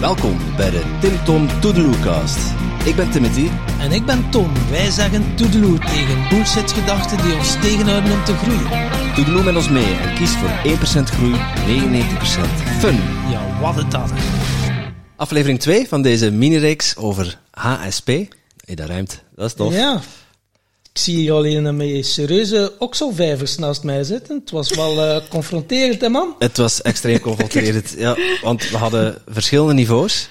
[0.00, 2.38] Welkom bij de Tim Tom Toedeloecast.
[2.84, 3.48] Ik ben Timothy.
[3.80, 4.52] En ik ben Tom.
[4.70, 8.90] Wij zeggen toedeloe tegen bullshit-gedachten die ons tegenhouden om te groeien.
[9.14, 11.38] Toedeloe met ons mee en kies voor 1% groei, 99%
[12.78, 12.96] fun.
[13.30, 14.12] Ja, wat een dat.
[15.16, 18.06] Aflevering 2 van deze mini-reeks over HSP.
[18.06, 19.22] Hey, dat ruimt.
[19.34, 19.74] Dat is tof.
[19.74, 20.00] Ja.
[20.94, 24.38] Ik zie alleen met serieuze okselvijvers naast mij zitten.
[24.38, 26.34] Het was wel eh, confronterend, hè man?
[26.38, 27.94] Het was extreem confronterend.
[27.98, 30.28] ja, want we hadden verschillende niveaus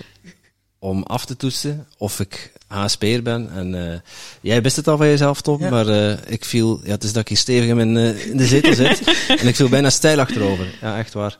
[0.80, 3.50] om af te toetsen of ik HSP'er ben.
[3.54, 4.00] En eh,
[4.42, 5.70] jij wist het al van jezelf, Tom, Ja.
[5.70, 6.80] maar eh, ik viel...
[6.84, 9.02] Ja, het is dat ik hier stevig in, mijn, in de zetel zit.
[9.42, 10.66] en ik viel bijna stijl achterover.
[10.82, 11.38] Ja, echt waar.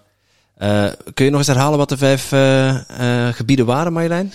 [0.58, 4.34] Eh, kun je nog eens herhalen wat de vijf eh, eh, gebieden waren, Marjolein?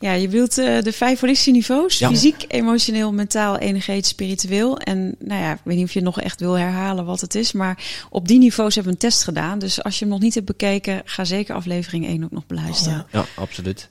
[0.00, 1.98] Ja, je wilt eh, de vijf holistische niveaus.
[1.98, 2.08] Ja.
[2.08, 4.78] Fysiek, emotioneel, mentaal, energetisch, spiritueel.
[4.78, 7.52] En nou ja, ik weet niet of je nog echt wil herhalen wat het is.
[7.52, 9.58] Maar op die niveaus hebben we een test gedaan.
[9.58, 13.06] Dus als je hem nog niet hebt bekeken, ga zeker aflevering 1 ook nog beluisteren.
[13.12, 13.18] Ja.
[13.18, 13.88] Ja, absoluut.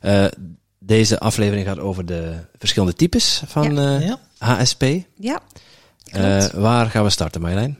[0.00, 0.24] Eh,
[0.78, 4.18] deze aflevering gaat over de verschillende types van eh, Ja.
[4.38, 4.84] HSP.
[5.18, 5.40] Ja,
[6.12, 7.78] Eh, waar gaan we starten, Marjolein?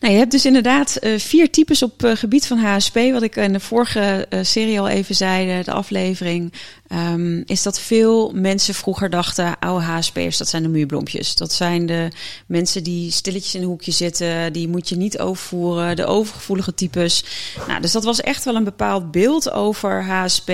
[0.00, 2.94] Nou, je hebt dus inderdaad eh, vier types op eh, gebied van HSP.
[2.94, 6.52] Wat ik in de vorige eh, serie al even zei, de aflevering.
[6.94, 11.36] Ehm, is dat veel mensen vroeger dachten, oude HSP'ers, dat zijn de muurbloempjes.
[11.36, 12.08] Dat zijn de
[12.46, 14.52] mensen die stilletjes in een hoekje zitten.
[14.52, 15.96] Die moet je niet overvoeren.
[15.96, 17.24] De overgevoelige types.
[17.68, 20.50] Nou, dus dat was echt wel een bepaald beeld over HSP.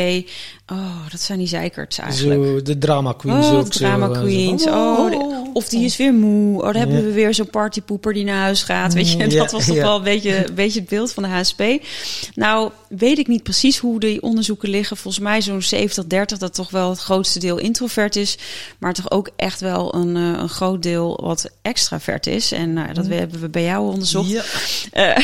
[0.72, 2.44] Oh, dat zijn die zeikerts eigenlijk.
[2.44, 3.78] Zo, de drama queens Oh, ook de zo.
[3.84, 4.20] drama en zo.
[4.20, 4.66] queens.
[4.66, 6.58] Oh, de- of die is weer moe.
[6.58, 8.94] Oh, dan hebben we weer zo'n partypoeper die naar huis gaat.
[8.94, 9.82] Weet je, dat was toch ja.
[9.82, 11.62] wel een beetje, een beetje het beeld van de HSP.
[12.34, 14.96] Nou, weet ik niet precies hoe die onderzoeken liggen.
[14.96, 15.62] Volgens mij zo'n
[16.34, 18.38] 70-30, dat toch wel het grootste deel introvert is.
[18.78, 22.52] Maar toch ook echt wel een, eh, een groot deel wat extravert is.
[22.52, 24.28] En nou, dat hebben we bij jou onderzocht.
[24.28, 24.42] Ja.
[24.90, 25.16] Eh,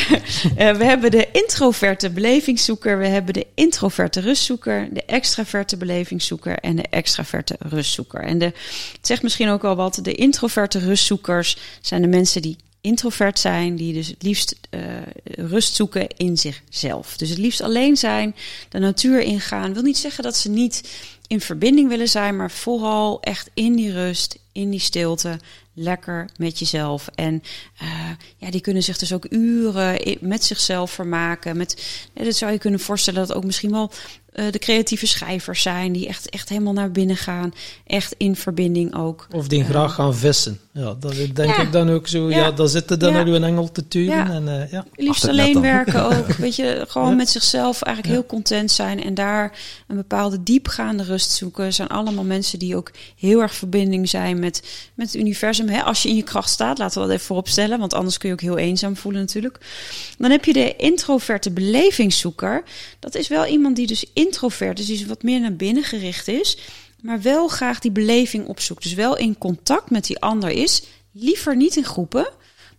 [0.57, 6.77] eh, we hebben de introverte belevingszoeker, we hebben de introverte rustzoeker, de extraverte belevingszoeker en
[6.77, 8.21] de extraverte rustzoeker.
[8.21, 12.57] En de, het zegt misschien ook al wat, de introverte rustzoekers zijn de mensen die
[12.87, 14.81] introvert zijn, die dus het liefst eh,
[15.27, 17.17] rust zoeken in zichzelf.
[17.17, 18.35] Dus het liefst alleen zijn,
[18.69, 19.75] de natuur ingaan.
[19.75, 23.93] Wil niet zeggen dat ze niet in verbinding willen zijn, maar vooral echt in die
[23.93, 25.39] rust, in die stilte,
[25.75, 27.09] lekker met jezelf.
[27.15, 27.43] En
[27.79, 31.57] eh, ja, die kunnen zich dus ook uren met zichzelf vermaken.
[31.57, 33.91] Met, dat zou je kunnen voorstellen dat ook misschien wel
[34.37, 37.55] eh, de creatieve schrijvers zijn, die echt, echt helemaal naar binnen gaan,
[37.87, 39.27] echt in verbinding ook.
[39.33, 40.61] Of die graag gaan vissen.
[40.73, 41.61] Ja, dat denk Ja.
[41.63, 42.31] ik dan ook zo.
[42.31, 42.51] Ja, Ja.
[42.51, 43.17] dan zitten dan Ja.
[43.17, 44.17] naar uw engel te turen.
[44.17, 44.31] Ja.
[44.31, 44.85] En, eh, ja.
[44.95, 46.27] Liefst alleen werken ook.
[46.45, 47.15] Weet je, gewoon Ja.
[47.15, 49.03] met zichzelf eigenlijk heel content zijn.
[49.05, 51.73] En daar een bepaalde diepgaande rust zoeken.
[51.73, 54.63] zijn allemaal mensen die ook heel erg verbinding zijn met,
[54.95, 55.69] met het universum.
[55.69, 55.83] Hè?
[55.83, 57.79] Als je in je kracht staat, laten we dat even vooropstellen.
[57.79, 59.59] Want anders kun je ook heel eenzaam voelen natuurlijk.
[60.19, 62.63] Dan heb je de introverte belevingszoeker.
[63.01, 64.87] Dat is wel iemand die dus introvert is.
[64.87, 66.59] Die dus wat meer naar binnen gericht is.
[67.03, 68.83] Maar wel graag die beleving opzoekt.
[68.83, 70.83] Dus wel in contact met die ander is.
[71.13, 72.29] Liever niet in groepen,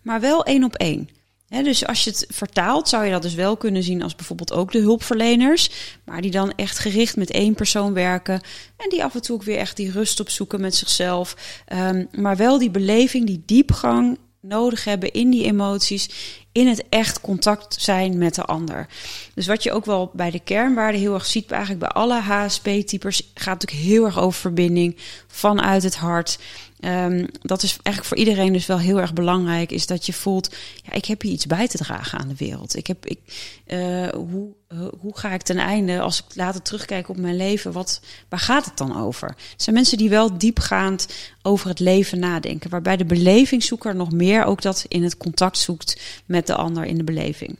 [0.01, 1.09] maar wel één op één.
[1.47, 4.53] Hè, dus als je het vertaalt, zou je dat dus wel kunnen zien als bijvoorbeeld
[4.53, 5.69] ook de hulpverleners.
[6.03, 8.41] Maar die dan echt gericht met één persoon werken.
[8.77, 11.35] En die af en toe ook weer echt die rust opzoeken met zichzelf.
[11.65, 16.09] Ehm, maar wel die beleving, die diepgang nodig hebben in die emoties.
[16.51, 18.87] In het echt contact zijn met de ander.
[19.33, 23.31] Dus wat je ook wel bij de kernwaarden heel erg ziet, eigenlijk bij alle HSP-typers,
[23.33, 26.39] gaat natuurlijk heel erg over verbinding vanuit het hart.
[26.79, 29.71] Ehm, dat is eigenlijk voor iedereen dus wel heel erg belangrijk.
[29.71, 32.75] Is dat je voelt, ja, ik heb hier iets bij te dragen aan de wereld.
[32.75, 33.19] Ik heb, ik,
[33.65, 37.71] eh, hoe, eh, hoe ga ik ten einde, als ik later terugkijk op mijn leven,
[37.71, 39.27] wat, waar gaat het dan over?
[39.27, 41.07] Het zijn mensen die wel diepgaand
[41.41, 42.69] over het leven nadenken.
[42.69, 46.97] Waarbij de belevingszoeker nog meer ook dat in het contact zoekt met de ander in
[46.97, 47.57] de beleving.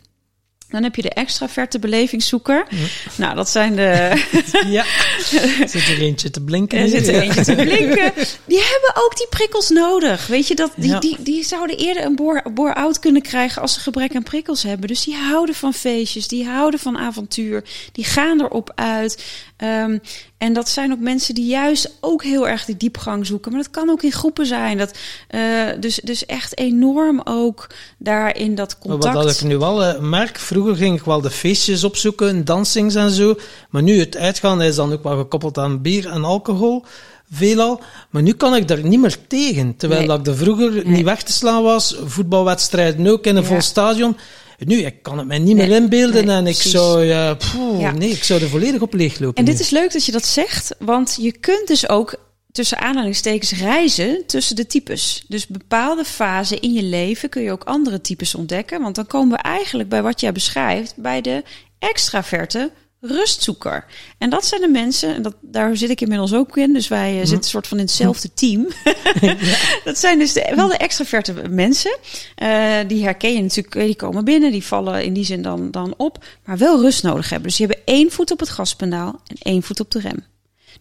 [0.70, 2.68] Dan heb je de extraverte belevingszoeker.
[3.16, 4.24] Nou, dat zijn de.
[4.78, 4.86] ja.
[5.68, 6.80] Zit er eentje te blinken?
[6.80, 7.22] Er zit er Ja.
[7.22, 8.14] eentje te blinken.
[8.46, 10.28] Die hebben ook die prikkels nodig.
[10.28, 11.00] Weet je, dat, die, Ja.
[11.00, 14.88] die, die zouden eerder een boor- bore-out kunnen krijgen als ze gebrek aan prikkels hebben.
[14.88, 19.24] Dus die houden van feestjes, die houden van avontuur, die gaan erop uit.
[19.58, 19.98] Ehm,
[20.38, 23.52] en dat zijn ook mensen die juist ook heel erg die diepgang zoeken.
[23.52, 24.78] Maar dat kan ook in groepen zijn.
[24.78, 25.42] Dat, eh,
[25.80, 27.68] dus, dus echt enorm ook
[27.98, 29.14] daarin dat contact.
[29.16, 33.12] wat ik nu wel eh, merk, vroeger ging ik wel de feestjes opzoeken, dansings en
[33.12, 33.36] zo.
[33.70, 36.84] Maar nu het uitgaan is dan ook wel gekoppeld aan bier en alcohol.
[37.32, 37.82] Veelal.
[38.10, 39.76] Maar nu kan ik daar niet meer tegen.
[39.78, 40.10] Terwijl Nee.
[40.10, 40.84] dat ik er vroeger Nee.
[40.86, 41.96] niet weg te slaan was.
[42.06, 43.48] Voetbalwedstrijden ook in een Ja.
[43.48, 44.18] vol stadion.
[44.58, 46.26] Nu, ik kan het mij niet Nee, meer inbeelden.
[46.26, 46.72] nee, en ik precies.
[46.72, 47.92] zou, poeh, Ja.
[47.92, 49.36] nee, ik zou er volledig op leeglopen.
[49.36, 52.16] En dit is leuk dat je dat zegt, want je kunt dus ook
[52.52, 55.26] tussen aanhalingstekens reizen tussen de types.
[55.28, 58.82] Dus bepaalde fasen in je leven kun je ook andere types ontdekken.
[58.82, 61.44] Want dan komen we eigenlijk bij wat jij beschrijft, bij de
[61.80, 62.72] extraverte
[63.02, 63.86] rustzoeker.
[64.18, 67.20] En dat zijn de mensen, en dat, daar zit ik inmiddels ook in, dus wij
[67.20, 68.68] uh, zitten soort van in hetzelfde team.
[69.84, 71.98] dat zijn dus de, wel de extraverte mensen.
[72.44, 75.94] Uh, die herken je natuurlijk, die komen binnen, die vallen in die zin dan, dan
[75.98, 77.48] op, maar wel rust nodig hebben.
[77.48, 80.26] Dus die hebben één voet op het gaspedaal en één voet op de rem.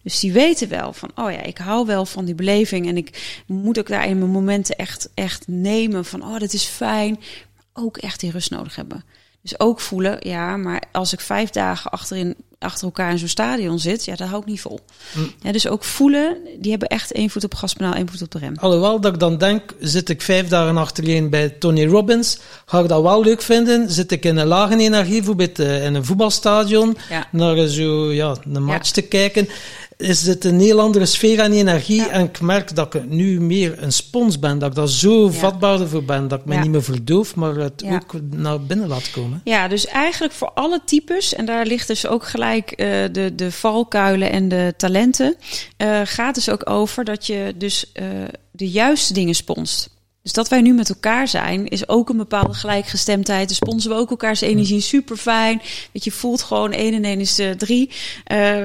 [0.03, 3.41] Dus die weten wel van, oh ja, ik hou wel van die beleving en ik
[3.47, 7.19] moet ook daar in mijn momenten echt, echt nemen van, oh, dat is fijn,
[7.55, 9.03] maar ook echt die rust nodig hebben.
[9.47, 13.79] Dus ook voelen, ja, maar als ik vijf dagen achterin, achter elkaar in zo'n stadion
[13.79, 14.79] zit, ja, dat hou ik niet vol.
[15.13, 15.31] Mm.
[15.41, 18.39] Ja, dus ook voelen, die hebben echt één voet op gaspedaal, één voet op de
[18.39, 18.53] rem.
[18.59, 22.87] Alhoewel dat ik dan denk, zit ik vijf dagen achtereen bij Tony Robbins, ga ik
[22.87, 23.91] dat wel leuk vinden.
[23.91, 27.27] Zit ik in een lage energie, bijvoorbeeld in een voetbalstadion, Ja.
[27.31, 29.49] naar zo, ja, een match te kijken
[29.97, 31.95] is het een heel andere sfeer en energie.
[32.01, 32.09] Ja.
[32.09, 34.59] En ik merk dat ik nu meer een spons ben.
[34.59, 35.31] Dat ik daar zo Ja.
[35.31, 36.27] vatbaar voor ben.
[36.27, 36.61] Dat ik me Ja.
[36.61, 39.41] niet meer verdoof, maar het ook naar binnen laat komen.
[39.43, 43.51] Ja, dus eigenlijk voor alle types, en daar ligt dus ook gelijk eh, de, de
[43.51, 45.35] valkuilen en de talenten,
[45.77, 48.05] eh, gaat dus ook over dat je dus eh,
[48.51, 49.95] de juiste dingen sponst.
[50.27, 53.47] Dus dat wij nu met elkaar zijn, is ook een bepaalde gelijkgestemdheid.
[53.47, 55.61] Dus sponsen we ook elkaars energie super fijn.
[55.91, 57.89] Weet je, voelt gewoon 1 en 1 is eh, 3.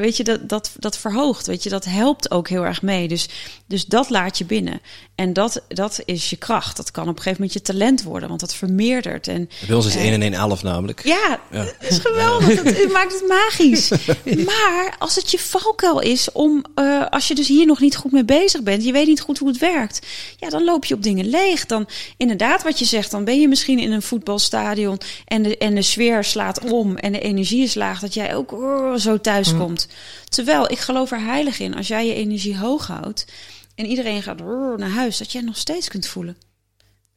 [0.00, 1.47] weet je, dat, dat, dat verhoogt.
[1.47, 3.09] Weet je, dat helpt ook heel erg mee.
[3.09, 3.29] Dus,
[3.67, 4.81] dus dat laat je binnen.
[5.14, 6.76] En dat, dat is je kracht.
[6.76, 9.29] Dat kan op een gegeven moment je talent worden, want dat vermeerdert.
[9.29, 10.03] En Bij ons is Eh.
[10.05, 11.05] 1 en 1 11 namelijk.
[11.05, 11.64] ja, Ja.
[11.64, 12.62] dat is geweldig.
[12.62, 13.91] Dat het maakt het magisch.
[14.47, 18.12] Maar als het je valkuil is om, eh, als je dus hier nog niet goed
[18.12, 20.06] mee bezig bent, je weet niet goed hoe het werkt,
[20.38, 21.51] ja, dan loop je op dingen leeg.
[21.60, 25.75] Dan inderdaad, wat je zegt, dan ben je misschien in een voetbalstadion en de, en
[25.75, 29.56] de sfeer slaat om en de energie is laag, dat jij ook oh, zo thuis
[29.56, 29.88] komt.
[30.28, 33.26] Terwijl ik geloof er heilig in, als jij je energie hoog houdt
[33.75, 36.37] en iedereen gaat oh, naar huis, dat jij nog steeds kunt voelen.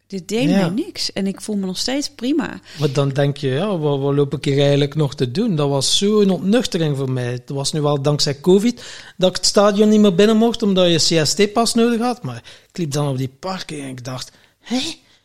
[0.07, 0.59] Dit deed Ja.
[0.59, 2.59] mij niks en ik voel me nog steeds prima.
[2.79, 5.55] Maar dan denk je, ja, wat, wat loop ik hier eigenlijk nog te doen?
[5.55, 7.31] Dat was zo'n ontnuchtering voor mij.
[7.31, 8.83] Het was nu wel dankzij COVID
[9.17, 12.23] dat ik het stadion niet meer binnen mocht, omdat je CST-pas nodig had.
[12.23, 14.81] Maar ik liep dan op die parken en ik dacht, hé?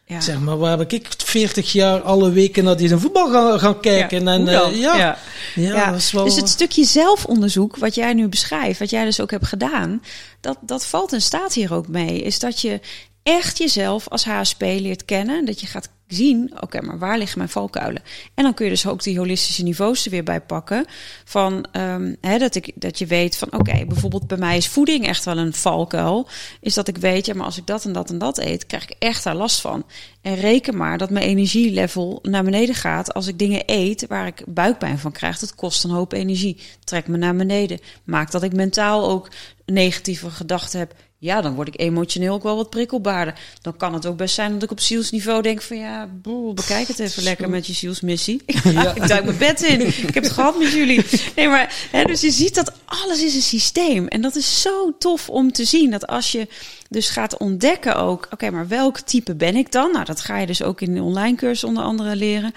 [0.06, 0.20] Ja.
[0.20, 4.28] Zeg, maar waar heb ik 40 jaar alle weken naar die voetbal gaan, gaan kijken?
[4.28, 4.76] en, eh, dan?
[4.76, 5.18] ja, ja.
[5.54, 6.24] Ja, dat is wel...
[6.24, 10.02] Dus het stukje zelfonderzoek wat jij nu beschrijft, wat jij dus ook hebt gedaan,
[10.40, 12.22] dat, dat valt in staat hier ook mee.
[12.22, 12.80] Is dat je
[13.22, 15.44] echt jezelf als HSP leert kennen.
[15.44, 18.02] Dat je gaat zien, oké, maar waar liggen mijn valkuilen?
[18.34, 20.84] En dan kun je dus ook die holistische niveaus er weer bij pakken.
[21.24, 25.06] Van ehm, hè, dat, ik, dat je weet van, oké, bijvoorbeeld bij mij is voeding
[25.06, 26.28] echt wel een valkuil.
[26.60, 28.82] Is dat ik weet, ja, maar als ik dat en dat en dat eet, krijg
[28.84, 29.84] ik echt daar last van.
[30.20, 34.42] En reken maar dat mijn energielevel naar beneden gaat als ik dingen eet waar ik
[34.46, 35.38] buikpijn van krijg.
[35.38, 36.60] Dat kost een hoop energie.
[36.84, 37.80] Trek me naar beneden.
[38.04, 39.28] Maakt dat ik mentaal ook
[39.66, 40.94] negatieve gedachten heb.
[41.20, 43.38] Ja, dan word ik emotioneel ook wel wat prikkelbaarder.
[43.62, 46.88] Dan kan het ook best zijn dat ik op zielsniveau denk van ja, boel, bekijk
[46.88, 48.42] het even lekker met je zielsmissie.
[48.70, 48.94] Ja.
[48.94, 49.80] ik duik mijn bed in.
[49.86, 51.04] Ik heb het gehad met jullie.
[51.36, 54.08] Nee, maar hè, dus je ziet dat alles is een systeem.
[54.08, 55.90] En dat is zo tof om te zien.
[55.90, 56.48] Dat als je
[56.88, 59.92] dus gaat ontdekken ook, oké, maar welk type ben ik dan?
[59.92, 62.52] Nou, dat ga je dus ook in de online cursus onder andere leren.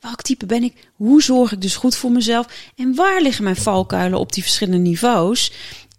[0.00, 0.72] Welk type ben ik?
[0.96, 2.46] Hoe zorg ik dus goed voor mezelf?
[2.76, 5.52] En waar liggen mijn valkuilen op die verschillende niveaus?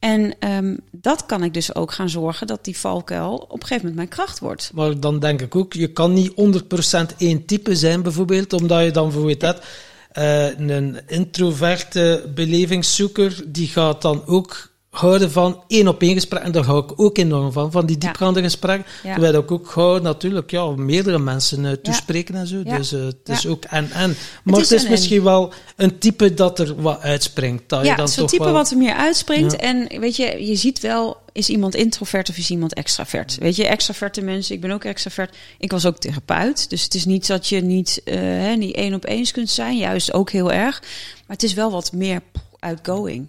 [0.07, 3.75] En ehm, dat kan ik dus ook gaan zorgen dat die valkuil op een gegeven
[3.77, 4.71] moment mijn kracht wordt.
[4.73, 8.91] Maar dan denk ik ook, je kan niet 100% één type zijn bijvoorbeeld, omdat je
[8.91, 9.65] dan bijvoorbeeld hebt,
[10.11, 16.43] eh, een introverte belevingszoeker, die gaat dan ook houden van één op één gesprek.
[16.43, 18.91] En daar hou ik ook enorm van, van die diepgaande gesprekken.
[19.03, 19.11] Ja.
[19.11, 22.63] Terwijl ik ook gauw natuurlijk ja, meerdere mensen eh, toespreken en zo.
[22.63, 24.15] Dus eh, het is ook en-en.
[24.43, 27.63] Maar het is misschien wel een type dat er wat uitspringt.
[27.69, 28.53] Dat je Ja, dan zo'n type wel...
[28.53, 29.55] wat er meer uitspringt.
[29.55, 33.37] En weet je, je ziet wel, is iemand introvert of is iemand extravert?
[33.39, 35.35] Weet je, extraverte mensen, ik ben ook extravert.
[35.57, 36.69] Ik was ook therapeut.
[36.69, 39.77] Dus het is niet dat je niet, hè, niet één op eens kunt zijn.
[39.77, 40.79] Juist ook heel erg.
[41.27, 42.21] Maar het is wel wat meer
[42.59, 43.27] outgoing.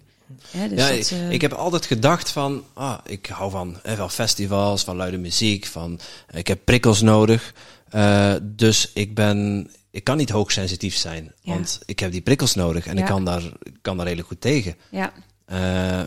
[0.51, 3.97] Hè, dus ja, dat, eh, ik heb altijd gedacht van, ah, ik hou van, eh,
[3.97, 6.01] van festivals, van luide muziek, van,
[6.33, 7.55] ik heb prikkels nodig.
[7.89, 11.53] Eh, dus ik ben, ik kan niet hoogsensitief zijn, Ja.
[11.53, 13.01] want ik heb die prikkels nodig en Ja.
[13.01, 13.43] ik kan daar,
[13.83, 14.75] kan daar redelijk goed tegen.
[14.91, 15.13] ja,
[15.45, 15.57] Eh,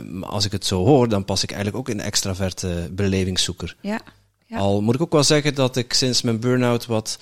[0.01, 3.75] maar als ik het zo hoor, dan pas ik eigenlijk ook in de extraverte belevingszoeker.
[3.81, 3.99] ja.
[4.55, 7.17] Al moet ik ook wel zeggen dat ik sinds mijn burn-out wat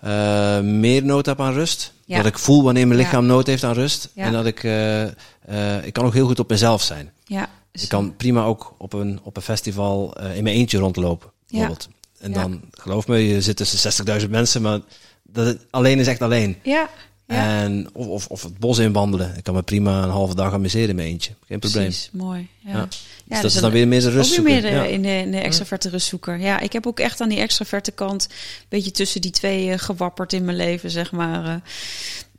[0.00, 1.92] eh, meer nood heb aan rust.
[2.04, 2.16] Ja.
[2.16, 4.08] Dat ik voel wanneer mijn lichaam nood heeft aan rust.
[4.14, 7.12] En dat ik, eh, eh, ik kan ook heel goed op mezelf zijn.
[7.24, 7.48] ja.
[7.72, 11.88] Dus- Ik kan prima ook op een, op een festival in mijn eentje rondlopen, bijvoorbeeld.
[12.18, 14.80] En dan, geloof me, je zit tussen 60.000 mensen, maar
[15.22, 16.56] dat, alleen is echt alleen.
[16.62, 16.88] Ja,
[17.30, 17.62] Ja.
[17.62, 19.34] En, of, of, of het bos inwandelen.
[19.36, 21.32] Ik kan me prima een halve dag amuseren in mijn eentje.
[21.46, 21.84] Geen probleem.
[21.84, 22.48] Precies, mooi.
[22.58, 22.70] Ja.
[22.72, 22.76] Ja.
[22.78, 22.88] Ja.
[23.28, 24.52] Dus dat is dan weer meer een Ook weer rustzoeker.
[24.62, 24.84] meer Ja.
[24.84, 26.38] in, de, in de extraverte rustzoeker.
[26.38, 28.26] Ja, ik heb ook echt aan die extraverte kant...
[28.30, 31.44] een beetje tussen die twee eh, gewapperd in mijn leven, zeg maar.
[31.44, 31.54] eh.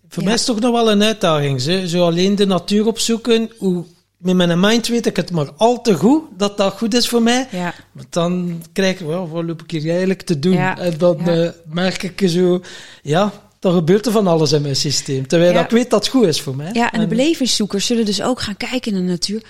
[0.09, 0.29] Voor Ja.
[0.29, 1.61] mij is het toch nog wel een uitdaging.
[1.61, 3.49] Zo, zo alleen de natuur opzoeken.
[3.57, 3.85] Hoe,
[4.17, 7.21] met mijn mind weet ik het maar al te goed dat dat goed is voor
[7.21, 7.47] mij.
[7.51, 7.73] ja.
[7.91, 10.53] Maar dan krijg ik, well, wat loop ik hier eigenlijk te doen?
[10.53, 11.43] Ja, En dan ja.
[11.43, 12.61] eh, merk ik zo,
[13.01, 15.27] ja, dan gebeurt er van alles in mijn systeem.
[15.27, 15.55] Terwijl Ja.
[15.57, 16.69] dat ik weet dat het goed is voor mij.
[16.73, 19.41] Ja, en de belevingszoekers zullen dus ook gaan kijken in de natuur.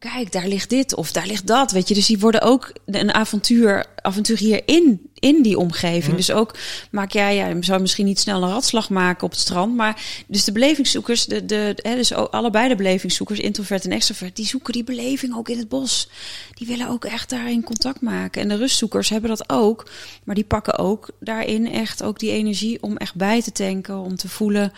[0.00, 1.72] Oh, kijk, daar ligt dit of daar ligt dat.
[1.72, 6.16] Weet je, dus die worden ook een avontuur, avonturier in, in die omgeving.
[6.16, 6.56] Dus ook
[6.90, 9.76] maak jij, ja, zou misschien niet snel een ratslag maken op het strand.
[9.76, 14.46] Maar dus de belevingszoekers, de, de, hè, dus allebei de belevingszoekers, introvert en extrovert, die
[14.46, 16.08] zoeken die beleving ook in het bos.
[16.54, 18.42] Die willen ook echt daarin contact maken.
[18.42, 19.90] En de rustzoekers hebben dat ook.
[20.24, 24.16] Maar die pakken ook daarin echt ook die energie om echt bij te tanken, om
[24.16, 24.72] te voelen.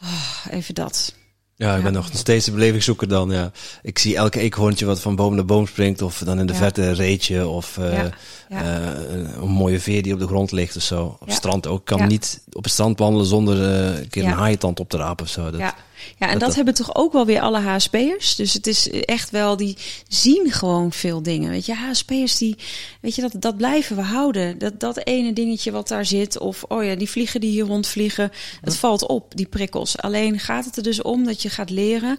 [0.00, 1.18] ah, even dat.
[1.60, 3.30] Ja, ik ben nog steeds een belevingszoeker dan.
[3.30, 3.50] Ja.
[3.82, 6.02] Ik zie elke eekhoorntje wat van boom naar boom springt.
[6.02, 7.48] Of dan in de verte een reetje.
[7.48, 8.04] Of eh,
[8.48, 11.16] een, mooie veer die op de grond ligt of zo.
[11.20, 11.78] Op het strand ook.
[11.78, 14.96] Ik kan niet op het strand wandelen zonder eh, een keer een haaientand op te
[14.96, 15.50] rapen of zo.
[15.50, 15.74] Dat, ja.
[16.18, 18.36] Ja, en dat- hebben toch ook wel weer alle HSP'ers.
[18.36, 19.76] Dus het is echt wel, die
[20.08, 21.50] zien gewoon veel dingen.
[21.50, 22.56] Weet je, HSP'ers die,
[23.00, 24.58] weet je, dat, dat blijven we houden.
[24.58, 26.38] Dat, dat ene dingetje wat daar zit.
[26.38, 28.30] Of, oh ja, die vliegen die hier rondvliegen.
[28.60, 29.98] Het valt op, die prikkels.
[29.98, 32.18] Alleen gaat het er dus om dat je gaat leren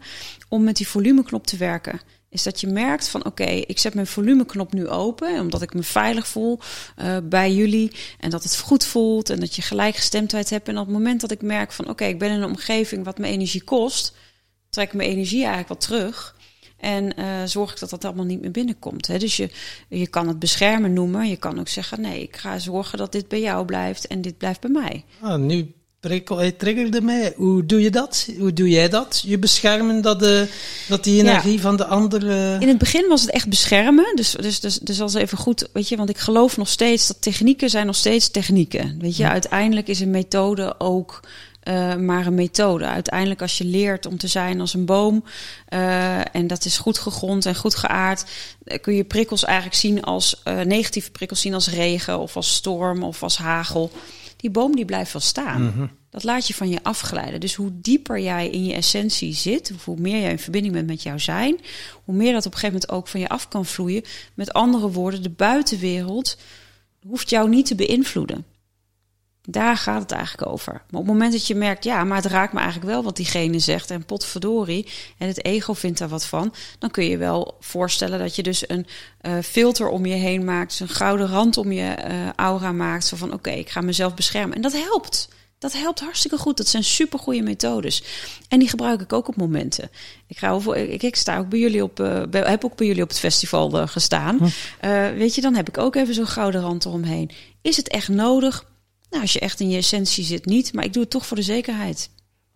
[0.50, 2.02] om met die volumeknop te werken.
[2.32, 5.40] Is dat je merkt van oké, ik zet mijn volumeknop nu open.
[5.40, 6.60] Omdat ik me veilig voel
[6.96, 7.92] eh, bij jullie.
[8.20, 9.30] En dat het goed voelt.
[9.30, 10.68] En dat je gelijkgestemdheid hebt.
[10.68, 13.18] En op het moment dat ik merk van oké, ik ben in een omgeving wat
[13.18, 14.16] me energie kost.
[14.70, 16.36] Trek ik mijn energie eigenlijk wat terug.
[16.78, 19.08] En eh, zorg ik dat dat allemaal niet meer binnenkomt.
[19.08, 19.18] Hè?
[19.18, 19.50] Dus je,
[19.90, 21.30] je kan het beschermen noemen.
[21.30, 24.38] Je kan ook zeggen: nee, ik ga zorgen dat dit bij jou blijft en dit
[24.38, 25.06] blijft bij mij.
[25.22, 27.34] Ah, nu prikkel, hij triggerde mij.
[27.36, 28.30] Hoe doe je dat?
[28.40, 29.24] Hoe doe jij dat?
[29.26, 30.48] Je beschermen dat, de,
[30.88, 32.58] dat die energie van de andere...
[32.60, 34.16] In het begin was het echt beschermen.
[34.16, 37.22] Dus, dus, dus, dus als even goed, weet je, want ik geloof nog steeds dat
[37.22, 38.96] technieken zijn nog steeds technieken.
[39.00, 41.20] Weet je, uiteindelijk is een methode ook
[41.62, 42.86] eh, maar een methode.
[42.86, 45.24] Uiteindelijk als je leert om te zijn als een boom
[45.68, 48.26] eh, en dat is goed gegrond en goed geaard,
[48.64, 52.54] eh, kun je prikkels eigenlijk zien als eh, negatieve prikkels zien als regen of als
[52.54, 53.92] storm of als hagel.
[54.42, 55.92] Die boom die blijft wel staan.
[56.10, 57.40] Dat laat je van je afglijden.
[57.40, 61.04] Dus hoe dieper jij in je essentie zit, hoe meer jij in verbinding bent met
[61.04, 61.60] jouw zijn,
[62.04, 64.04] hoe meer dat op een gegeven moment ook van je af kan vloeien.
[64.34, 66.38] Met andere woorden, de buitenwereld
[67.08, 68.46] hoeft jou niet te beïnvloeden.
[69.48, 70.72] Daar gaat het eigenlijk over.
[70.74, 73.16] Maar op het moment dat je merkt, ja, maar het raakt me eigenlijk wel wat
[73.16, 73.92] diegene zegt.
[73.92, 76.54] En potverdorie, en het ego vindt daar wat van.
[76.80, 78.86] Dan kun je wel voorstellen dat je dus een
[79.22, 80.70] eh, filter om je heen maakt.
[80.70, 83.06] dus een gouden rand om je eh, aura maakt.
[83.06, 84.56] Zo van, oké, ik ga mezelf beschermen.
[84.56, 85.30] En dat helpt.
[85.58, 86.58] Dat helpt hartstikke goed.
[86.58, 88.04] Dat zijn supergoeie methodes.
[88.48, 89.90] En die gebruik ik ook op momenten.
[90.28, 91.96] Ik, ga over, ik, ik sta ook bij jullie op,
[92.30, 94.40] bij- heb ook bij jullie op het festival gestaan.
[94.80, 97.32] Eh, weet je, dan heb ik ook even zo'n gouden rand eromheen.
[97.62, 98.70] Is het echt nodig?
[99.12, 100.74] Nou, als je echt in je essentie zit, niet.
[100.74, 102.10] Maar ik doe het toch voor de zekerheid.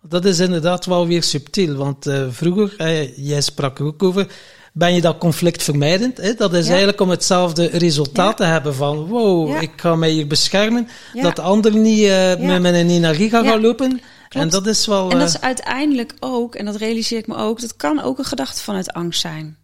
[0.08, 4.26] Dat is inderdaad wel weer subtiel, want eh, vroeger, jij sprak er ook over,
[4.72, 6.16] ben je dat conflict vermijdend.
[6.16, 6.34] Hè?
[6.34, 6.68] Dat is Ja.
[6.68, 8.34] eigenlijk om hetzelfde resultaat Ja.
[8.34, 9.60] te hebben van, wow, Ja.
[9.60, 13.60] ik ga mij hier beschermen, dat de ander niet eh, met mijn energie gaat gaan
[13.60, 14.00] lopen.
[14.28, 15.10] En dat is wel...
[15.10, 18.18] En dat eh, is uiteindelijk ook, en dat realiseer ik me ook, dat kan ook
[18.18, 19.56] een gedachte vanuit angst zijn.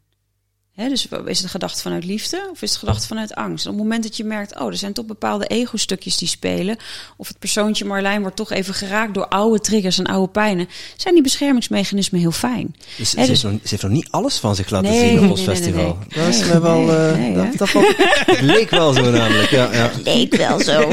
[0.75, 3.65] Hè, dus is het een gedachte vanuit liefde of is het een gedachte vanuit angst?
[3.65, 6.77] En op het moment dat je merkt, oh, er zijn toch bepaalde ego-stukjes die spelen,
[7.17, 11.15] of het persoontje Marlijn wordt toch even geraakt door oude triggers en oude pijnen, zijn
[11.15, 12.75] die beschermingsmechanismen heel fijn.
[12.97, 15.15] Dus ze, dus- heeft nog, ze heeft nog niet alles van zich laten Nee, zien
[15.15, 15.99] op nee, ons nee, nee, festival.
[16.09, 16.25] nee.
[16.25, 16.81] Dat is Nee, me wel...
[16.81, 17.51] nee, eh, nee, dat, hè?
[17.57, 17.95] dat valt-
[18.27, 19.73] het leek wel zo namelijk, ja.
[19.73, 19.91] ja.
[20.05, 20.93] Leek wel zo.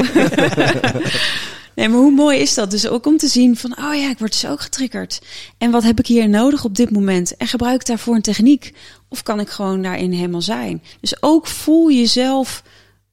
[1.80, 2.70] Nee, maar hoe mooi is dat?
[2.70, 5.20] Dus ook om te zien van, oh ja, ik word dus ook getriggerd.
[5.58, 7.36] En wat heb ik hier nodig op dit moment?
[7.36, 8.72] En gebruik ik daarvoor een techniek?
[9.08, 10.82] Of kan ik gewoon daarin helemaal zijn?
[11.00, 12.62] Dus ook voel jezelf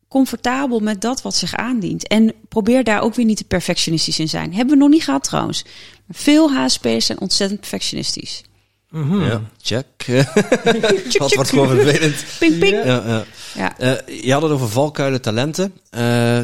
[0.08, 2.08] comfortabel met dat wat zich aandient.
[2.08, 4.54] En probeer daar ook weer niet te perfectionistisch in zijn.
[4.54, 5.66] Hebben we nog niet gehad trouwens.
[6.10, 8.44] Veel HSP'ers zijn ontzettend perfectionistisch.
[8.90, 9.24] mhm.
[9.24, 9.86] Ja, check.
[11.18, 12.26] Dat wordt gewoon vervelend.
[12.40, 12.84] Ping, ping.
[12.84, 13.26] Ja, ja.
[13.56, 13.78] Ja.
[13.78, 15.74] Eh, je had het over valkuilen talenten.
[15.90, 16.40] Eh,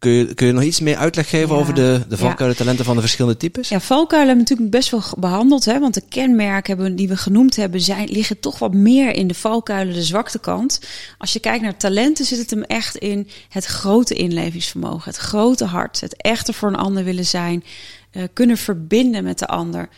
[0.00, 1.60] kun, je, kun je nog iets meer uitleg geven Ja.
[1.60, 3.68] over de, de valkuilen talenten van de verschillende types?
[3.68, 5.64] Ja, valkuilen hebben we natuurlijk best wel behandeld.
[5.64, 5.78] Hè?
[5.80, 9.34] Want de kenmerken hebben, die we genoemd hebben, zijn, liggen toch wat meer in de
[9.34, 10.80] valkuilen, de zwakte kant.
[11.18, 15.10] Als je kijkt naar talenten, zit het hem echt in het grote inlevingsvermogen.
[15.10, 16.00] Het grote hart.
[16.00, 17.64] Het echter voor een ander willen zijn.
[18.10, 19.88] eh, kunnen verbinden met de ander.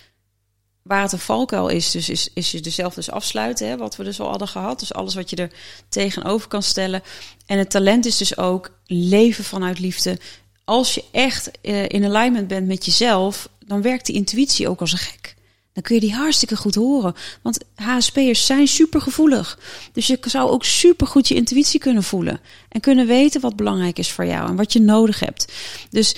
[0.82, 3.68] Waar het een valkuil is, dus is, is je er zelf dus afsluiten.
[3.68, 3.76] Hè?
[3.76, 4.78] Wat we dus al hadden gehad.
[4.78, 5.50] Dus alles wat je er
[5.88, 7.02] tegenover kan stellen.
[7.46, 10.18] En het talent is dus ook leven vanuit liefde
[10.64, 14.92] als je echt eh, in alignment bent met jezelf dan werkt die intuïtie ook als
[14.92, 15.34] een gek.
[15.72, 17.14] Dan kun je die hartstikke goed horen.
[17.42, 19.58] Want HSP'ers zijn supergevoelig.
[19.92, 22.40] Dus je zou ook supergoed je intuïtie kunnen voelen.
[22.68, 25.52] En kunnen weten wat belangrijk is voor jou en wat je nodig hebt.
[25.90, 26.16] Dus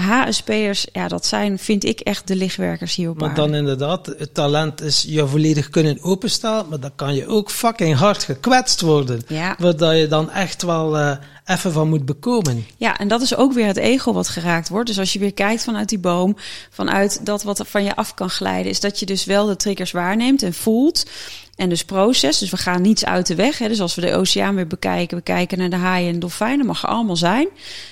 [0.00, 4.34] HSP'ers, ja, dat zijn, vind ik, echt de lichtwerkers hier op Maar dan inderdaad, het
[4.34, 9.22] talent is je volledig kunnen openstaan, maar dan kan je ook fucking hard gekwetst worden.
[9.26, 9.56] Ja.
[9.58, 11.16] Waar je dan echt wel uh,
[11.50, 12.66] even van moet bekomen.
[12.76, 14.86] Ja, en dat is ook weer het ego wat geraakt wordt.
[14.86, 16.36] Dus als je weer kijkt vanuit die boom,
[16.70, 19.90] vanuit dat wat van je af kan glijden, is dat je dus wel de triggers
[19.90, 21.10] waarneemt en voelt.
[21.56, 23.58] En dus proces, dus we gaan niets uit de weg.
[23.58, 23.68] Hè.
[23.68, 26.82] Dus als we de oceaan weer bekijken, we kijken naar de haaien en dolfijnen, mag
[26.82, 27.48] er allemaal zijn.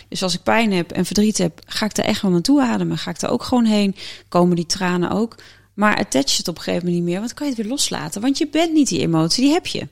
[0.09, 2.99] Dus als ik pijn heb en verdriet heb, ga ik er echt wel naartoe ademen.
[2.99, 3.97] Ga ik er ook gewoon heen,
[4.29, 5.35] komen die tranen ook.
[5.75, 8.21] Maar attach het op een gegeven moment niet meer, want kan je het weer loslaten.
[8.21, 9.89] Want je bent niet die emotie, die heb je.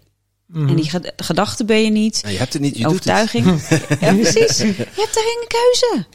[0.46, 0.68] Mhm.
[0.68, 2.22] En die gedachte ben je niet.
[2.28, 3.44] je hebt het niet, je overtuiging.
[3.44, 3.86] Doet het.
[4.00, 4.58] ja, precies.
[4.58, 6.06] Je hebt daarin een keuze.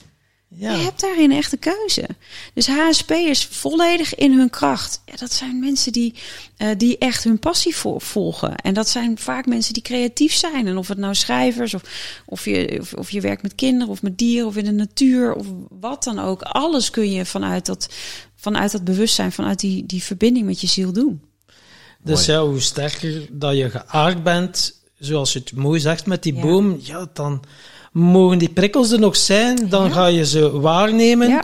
[0.55, 0.75] Ja.
[0.75, 2.07] Je hebt daarin echt een keuze.
[2.53, 5.01] Dus HSP'ers volledig in hun kracht.
[5.05, 6.13] Ja, dat zijn mensen die,
[6.57, 8.55] uh, die echt hun passie volgen.
[8.55, 10.67] En dat zijn vaak mensen die creatief zijn.
[10.67, 11.81] En of het nou schrijvers, of,
[12.25, 15.33] of, je, of, of, je werkt met kinderen, of met dieren, of in de natuur,
[15.33, 16.41] of wat dan ook.
[16.41, 17.89] Alles kun je vanuit dat,
[18.35, 21.21] vanuit dat bewustzijn, vanuit die, die verbinding met je ziel doen.
[22.03, 26.36] Dus ja, hoe sterker dat je geaard bent, zoals je het mooi zegt met die
[26.36, 26.41] Ja.
[26.41, 27.43] boom, ja, dan
[27.91, 29.91] mogen die prikkels er nog zijn, dan Ja.
[29.93, 31.43] ga je ze waarnemen Ja.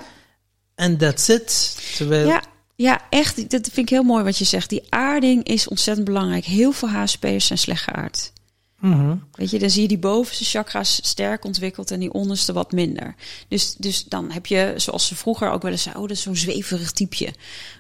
[0.75, 1.77] en that's it.
[1.95, 2.43] Terwijl, Ja,
[2.75, 3.35] ja, echt.
[3.49, 4.69] Dat vind ik heel mooi wat je zegt.
[4.69, 6.45] Die aarding is ontzettend belangrijk.
[6.45, 8.31] Heel veel HSP'ers zijn slecht geaard.
[8.79, 9.15] Mhm.
[9.31, 13.15] Weet je, dan zie je die bovenste chakra's sterk ontwikkeld en die onderste wat minder.
[13.47, 16.23] Dus, dus dan heb je, zoals ze vroeger ook wel eens zeiden, oh, dat is
[16.23, 17.33] zo'n zweverig typeje.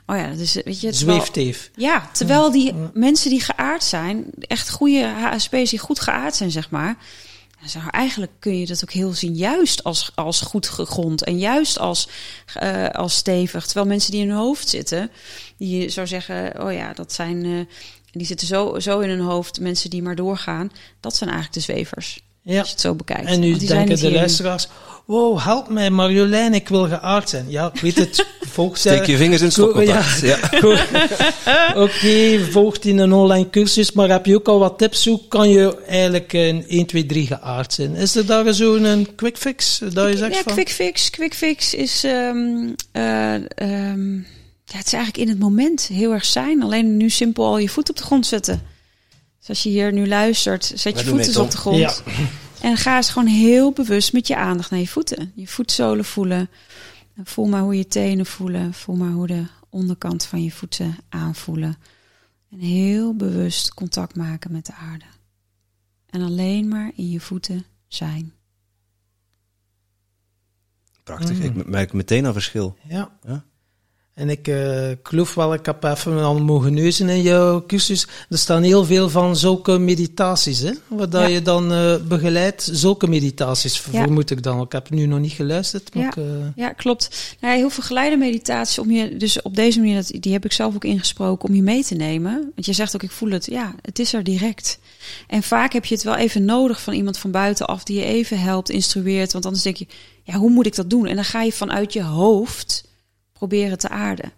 [0.05, 1.71] Oh ja, dus weet je, zweefteef.
[1.75, 6.69] Ja, terwijl die mensen die geaard zijn, echt goede HSP's die goed geaard zijn, zeg
[6.69, 6.97] maar.
[7.91, 12.09] Eigenlijk kun je dat ook heel zien, juist als, als goed gegrond en juist als,
[12.53, 13.65] eh, als stevig.
[13.65, 15.11] Terwijl mensen die in hun hoofd zitten,
[15.57, 17.59] die je zou zeggen, oh ja, dat zijn, eh,
[18.17, 20.71] die zitten zo, zo in hun hoofd, mensen die maar doorgaan.
[20.99, 22.59] Dat zijn eigenlijk de zwevers, Ja.
[22.59, 23.25] als je het zo bekijkt.
[23.29, 24.67] En nu denken de luisteraars,
[25.05, 27.45] wow, help mij Marjolein, ik wil geaard zijn.
[27.49, 30.19] Ja, ik weet het, volg Steek je vingers in het stopcontact.
[30.21, 30.37] Ja.
[31.83, 35.05] Oké, volgt in een online cursus, maar heb je ook al wat tips?
[35.05, 37.95] Hoe kan je eigenlijk in 1, 2, 3 geaard zijn?
[37.95, 40.53] Is er daar zo'n een quick fix dat je zegt ja, van...
[40.53, 41.09] quick fix.
[41.09, 42.03] Quick fix is.
[42.03, 44.19] ehm, eh, ehm,
[44.71, 46.63] ja, het is eigenlijk in het moment heel erg zijn.
[46.63, 48.61] Alleen nu simpel al je voet op de grond zetten.
[49.39, 51.43] Dus als je hier nu luistert, zet je voeten Tom.
[51.43, 51.77] op de grond.
[51.77, 51.93] Ja.
[52.61, 55.31] En ga eens gewoon heel bewust met je aandacht naar je voeten.
[55.35, 56.49] Je voetzolen voelen.
[57.15, 58.73] En voel maar hoe je tenen voelen.
[58.73, 61.77] Voel maar hoe de onderkant van je voeten aanvoelen.
[62.51, 65.05] En heel bewust contact maken met de aarde.
[66.09, 68.33] En alleen maar in je voeten zijn.
[71.03, 72.77] Prachtig, ik merk meteen een verschil.
[72.87, 73.17] Ja.
[73.27, 73.43] Ja.
[74.17, 78.07] En ik eh, ik geloof wel, ik heb even al mogen neuzen in jouw cursus.
[78.29, 80.71] Er staan heel veel van zulke meditaties, hè?
[80.87, 81.27] Waar dat Ja.
[81.27, 82.69] je dan eh, begeleidt.
[82.71, 84.01] Zulke meditaties, Ja.
[84.03, 84.61] vermoed ik dan.
[84.61, 86.09] Ik heb nu nog niet geluisterd, maar Ja.
[86.09, 86.23] ik, eh,
[86.55, 87.35] Ja, klopt.
[87.39, 90.45] Nou, ja, heel veel geleide meditaties om je, dus op deze manier, dat, die heb
[90.45, 92.51] ik zelf ook ingesproken om je mee te nemen.
[92.53, 94.79] Want je zegt ook, ik voel het, ja, het is er direct.
[95.27, 98.39] En vaak heb je het wel even nodig van iemand van buitenaf die je even
[98.39, 99.33] helpt, instrueert.
[99.33, 99.87] Want anders denk je,
[100.23, 101.07] ja, hoe moet ik dat doen?
[101.07, 102.85] En dan ga je vanuit je hoofd
[103.37, 104.31] proberen te aarden.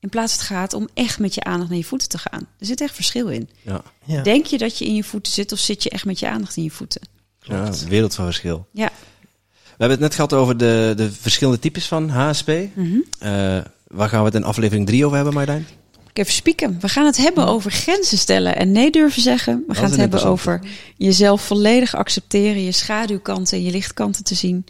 [0.00, 2.40] In plaats het gaat om echt met je aandacht naar je voeten te gaan.
[2.58, 3.48] Er zit echt verschil in.
[3.62, 4.22] Ja, ja.
[4.22, 6.56] Denk je dat je in je voeten zit of zit je echt met je aandacht
[6.56, 7.00] in je voeten?
[7.40, 8.66] ja een wereld van verschil.
[8.72, 8.90] Ja.
[9.62, 12.48] We hebben het net gehad over de, de verschillende types van HSP.
[12.48, 12.98] Mhm.
[13.18, 13.30] Eh,
[13.86, 15.66] waar gaan we het in aflevering 3 over hebben, Marjolein?
[16.10, 16.80] Ik even spieken.
[16.80, 19.64] We gaan het hebben over grenzen stellen en nee durven zeggen.
[19.66, 20.60] We gaan het hebben over
[20.96, 24.66] jezelf volledig accepteren, je schaduwkanten en je lichtkanten te zien.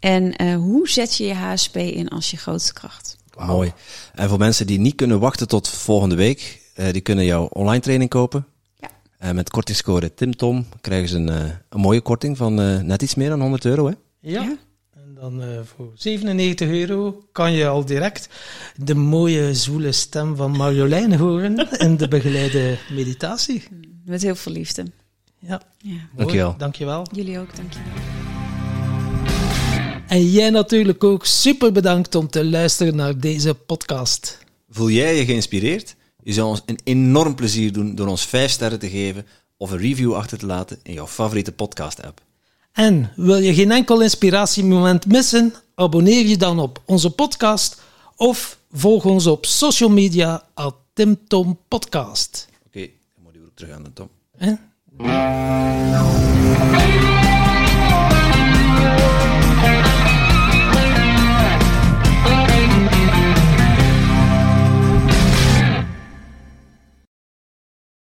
[0.00, 3.16] En eh, hoe zet je je HSP in als je grootste kracht?
[3.38, 3.72] Mooi.
[4.14, 7.80] En voor mensen die niet kunnen wachten tot volgende week, eh, die kunnen jouw online
[7.82, 8.46] training kopen.
[8.80, 8.88] Ja.
[9.18, 13.14] Eh, met kortingscode TimTom krijgen ze een, eh, een mooie korting van eh, net iets
[13.14, 13.86] meer dan 100 euro.
[13.86, 13.92] Hè?
[14.20, 14.42] Ja.
[14.42, 14.56] Ja.
[14.94, 18.28] En dan eh, voor 97 euro kan je al direct
[18.76, 23.62] de mooie, zwoele stem van Marjolein horen in de begeleide meditatie.
[24.04, 24.84] Met heel veel liefde.
[25.38, 25.96] Ja, Ja.
[26.16, 26.54] Dankjewel.
[26.58, 27.06] Dankjewel.
[27.12, 28.23] Jullie ook, dankjewel.
[30.06, 34.38] En jij natuurlijk ook super bedankt om te luisteren naar deze podcast.
[34.70, 35.96] Voel jij je geïnspireerd?
[36.22, 39.78] Je zou ons een enorm plezier doen door ons 5 sterren te geven of een
[39.78, 42.20] review achter te laten in jouw favoriete podcast-app.
[42.72, 45.54] En wil je geen enkel inspiratiemoment missen?
[45.74, 47.82] Abonneer je dan op onze podcast
[48.16, 52.48] of volg ons op social media at TimTom Podcast.
[52.66, 52.80] Oké,
[53.14, 54.08] dan moet je weer terug aan de Tom.